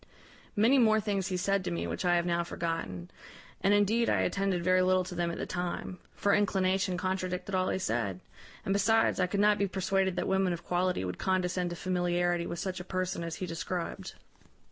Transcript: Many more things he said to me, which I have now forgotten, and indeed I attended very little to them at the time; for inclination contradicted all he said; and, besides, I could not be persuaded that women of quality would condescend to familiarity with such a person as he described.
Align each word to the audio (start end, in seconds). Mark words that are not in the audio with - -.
Many 0.55 0.79
more 0.79 0.99
things 0.99 1.27
he 1.27 1.37
said 1.37 1.63
to 1.63 1.69
me, 1.69 1.85
which 1.85 2.03
I 2.05 2.15
have 2.15 2.25
now 2.25 2.43
forgotten, 2.43 3.11
and 3.61 3.71
indeed 3.71 4.09
I 4.09 4.21
attended 4.21 4.63
very 4.63 4.81
little 4.81 5.03
to 5.03 5.13
them 5.13 5.29
at 5.29 5.37
the 5.37 5.45
time; 5.45 5.99
for 6.15 6.33
inclination 6.33 6.97
contradicted 6.97 7.53
all 7.53 7.69
he 7.69 7.77
said; 7.77 8.19
and, 8.65 8.73
besides, 8.73 9.19
I 9.19 9.27
could 9.27 9.39
not 9.41 9.59
be 9.59 9.67
persuaded 9.67 10.15
that 10.15 10.27
women 10.27 10.53
of 10.53 10.63
quality 10.65 11.05
would 11.05 11.19
condescend 11.19 11.69
to 11.69 11.75
familiarity 11.75 12.47
with 12.47 12.57
such 12.57 12.79
a 12.79 12.83
person 12.83 13.23
as 13.23 13.35
he 13.35 13.45
described. 13.45 14.15